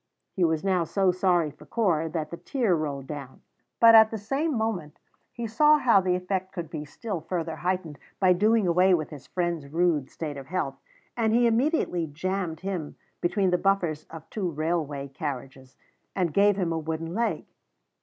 [0.33, 3.43] He was now so sorry for Corp that the tear rolled down.
[3.79, 4.97] But at the same moment
[5.31, 9.27] he saw how the effect could be still further heightened by doing away with his
[9.27, 10.79] friend's rude state of health,
[11.15, 15.77] and he immediately jammed him between the buffers of two railway carriages,
[16.15, 17.45] and gave him a wooden leg.